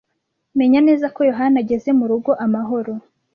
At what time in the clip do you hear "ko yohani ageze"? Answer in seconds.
1.15-1.89